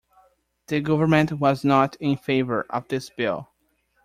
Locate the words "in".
1.97-2.17